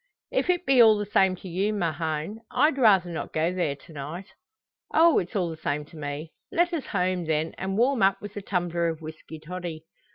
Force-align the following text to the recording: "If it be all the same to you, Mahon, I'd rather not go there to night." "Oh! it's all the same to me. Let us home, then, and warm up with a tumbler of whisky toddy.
"If 0.31 0.49
it 0.49 0.65
be 0.65 0.81
all 0.81 0.97
the 0.97 1.05
same 1.05 1.35
to 1.35 1.47
you, 1.47 1.73
Mahon, 1.73 2.39
I'd 2.49 2.79
rather 2.79 3.11
not 3.11 3.31
go 3.31 3.53
there 3.53 3.75
to 3.75 3.93
night." 3.93 4.25
"Oh! 4.91 5.19
it's 5.19 5.35
all 5.35 5.51
the 5.51 5.57
same 5.57 5.85
to 5.85 5.95
me. 5.95 6.31
Let 6.51 6.73
us 6.73 6.87
home, 6.87 7.25
then, 7.25 7.53
and 7.59 7.77
warm 7.77 8.01
up 8.01 8.19
with 8.19 8.35
a 8.35 8.41
tumbler 8.41 8.87
of 8.87 9.01
whisky 9.03 9.37
toddy. 9.39 9.85